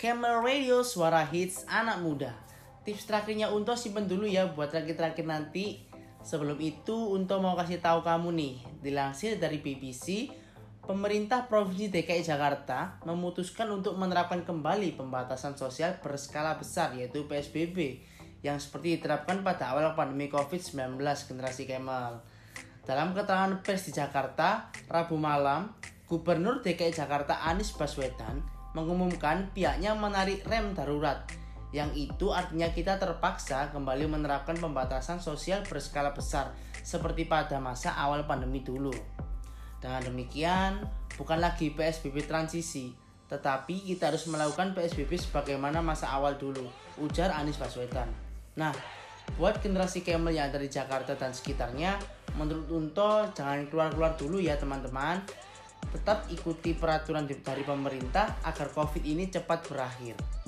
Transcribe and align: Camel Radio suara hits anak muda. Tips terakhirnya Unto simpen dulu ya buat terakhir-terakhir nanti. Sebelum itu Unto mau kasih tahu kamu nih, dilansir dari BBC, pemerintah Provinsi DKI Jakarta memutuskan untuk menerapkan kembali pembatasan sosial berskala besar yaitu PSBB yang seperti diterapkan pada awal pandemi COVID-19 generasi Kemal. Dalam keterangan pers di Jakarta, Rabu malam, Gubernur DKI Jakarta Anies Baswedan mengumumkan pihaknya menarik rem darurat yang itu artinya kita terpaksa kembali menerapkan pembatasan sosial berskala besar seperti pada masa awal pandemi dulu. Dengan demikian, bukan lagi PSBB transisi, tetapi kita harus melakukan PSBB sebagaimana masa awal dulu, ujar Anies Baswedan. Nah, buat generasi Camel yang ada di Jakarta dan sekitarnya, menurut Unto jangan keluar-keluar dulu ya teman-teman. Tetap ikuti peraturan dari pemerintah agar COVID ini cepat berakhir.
Camel 0.00 0.40
Radio 0.40 0.80
suara 0.80 1.28
hits 1.28 1.68
anak 1.68 2.00
muda. 2.00 2.32
Tips 2.88 3.04
terakhirnya 3.04 3.52
Unto 3.52 3.76
simpen 3.76 4.08
dulu 4.08 4.24
ya 4.24 4.48
buat 4.48 4.72
terakhir-terakhir 4.72 5.28
nanti. 5.28 5.84
Sebelum 6.24 6.56
itu 6.56 6.96
Unto 7.12 7.36
mau 7.36 7.52
kasih 7.52 7.84
tahu 7.84 8.00
kamu 8.00 8.32
nih, 8.32 8.54
dilansir 8.80 9.36
dari 9.36 9.60
BBC, 9.60 10.32
pemerintah 10.88 11.44
Provinsi 11.44 11.92
DKI 11.92 12.24
Jakarta 12.24 12.96
memutuskan 13.04 13.68
untuk 13.76 13.92
menerapkan 14.00 14.40
kembali 14.40 14.96
pembatasan 14.96 15.60
sosial 15.60 16.00
berskala 16.00 16.56
besar 16.56 16.96
yaitu 16.96 17.28
PSBB 17.28 18.00
yang 18.40 18.56
seperti 18.56 18.96
diterapkan 18.96 19.44
pada 19.44 19.76
awal 19.76 19.92
pandemi 19.92 20.32
COVID-19 20.32 20.96
generasi 21.28 21.68
Kemal. 21.68 22.24
Dalam 22.88 23.12
keterangan 23.12 23.52
pers 23.60 23.84
di 23.84 23.92
Jakarta, 23.92 24.72
Rabu 24.88 25.20
malam, 25.20 25.76
Gubernur 26.08 26.64
DKI 26.64 26.88
Jakarta 26.88 27.44
Anies 27.44 27.76
Baswedan 27.76 28.59
mengumumkan 28.72 29.50
pihaknya 29.50 29.92
menarik 29.94 30.46
rem 30.46 30.72
darurat 30.74 31.26
yang 31.70 31.94
itu 31.94 32.34
artinya 32.34 32.66
kita 32.74 32.98
terpaksa 32.98 33.70
kembali 33.70 34.10
menerapkan 34.10 34.58
pembatasan 34.58 35.22
sosial 35.22 35.62
berskala 35.62 36.10
besar 36.10 36.50
seperti 36.82 37.30
pada 37.30 37.62
masa 37.62 37.94
awal 37.94 38.26
pandemi 38.26 38.66
dulu. 38.66 38.90
Dengan 39.78 40.02
demikian, 40.02 40.82
bukan 41.14 41.38
lagi 41.38 41.70
PSBB 41.70 42.26
transisi, 42.26 42.90
tetapi 43.30 43.86
kita 43.86 44.10
harus 44.10 44.26
melakukan 44.26 44.74
PSBB 44.74 45.14
sebagaimana 45.14 45.78
masa 45.78 46.10
awal 46.10 46.34
dulu, 46.36 46.66
ujar 46.98 47.30
Anies 47.30 47.56
Baswedan. 47.56 48.10
Nah, 48.58 48.74
buat 49.38 49.62
generasi 49.62 50.02
Camel 50.02 50.34
yang 50.34 50.50
ada 50.50 50.58
di 50.58 50.66
Jakarta 50.66 51.14
dan 51.14 51.30
sekitarnya, 51.30 51.96
menurut 52.34 52.66
Unto 52.74 53.30
jangan 53.30 53.70
keluar-keluar 53.70 54.18
dulu 54.18 54.42
ya 54.42 54.58
teman-teman. 54.58 55.22
Tetap 55.90 56.30
ikuti 56.30 56.70
peraturan 56.72 57.26
dari 57.26 57.66
pemerintah 57.66 58.38
agar 58.46 58.70
COVID 58.70 59.02
ini 59.02 59.26
cepat 59.26 59.66
berakhir. 59.66 60.39